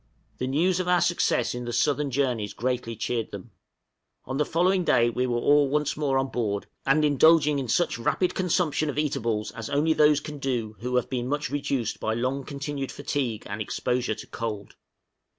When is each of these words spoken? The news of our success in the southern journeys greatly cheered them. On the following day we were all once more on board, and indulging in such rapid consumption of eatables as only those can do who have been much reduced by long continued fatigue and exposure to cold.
The 0.39 0.47
news 0.47 0.79
of 0.79 0.87
our 0.87 0.99
success 0.99 1.53
in 1.53 1.65
the 1.65 1.71
southern 1.71 2.09
journeys 2.09 2.55
greatly 2.55 2.95
cheered 2.95 3.29
them. 3.29 3.51
On 4.25 4.37
the 4.37 4.45
following 4.47 4.83
day 4.83 5.11
we 5.11 5.27
were 5.27 5.37
all 5.37 5.69
once 5.69 5.95
more 5.95 6.17
on 6.17 6.29
board, 6.29 6.65
and 6.87 7.05
indulging 7.05 7.59
in 7.59 7.67
such 7.67 7.99
rapid 7.99 8.33
consumption 8.33 8.89
of 8.89 8.97
eatables 8.97 9.51
as 9.51 9.69
only 9.69 9.93
those 9.93 10.19
can 10.19 10.39
do 10.39 10.75
who 10.79 10.95
have 10.95 11.07
been 11.07 11.27
much 11.27 11.51
reduced 11.51 11.99
by 11.99 12.15
long 12.15 12.43
continued 12.45 12.91
fatigue 12.91 13.43
and 13.45 13.61
exposure 13.61 14.15
to 14.15 14.25
cold. 14.25 14.75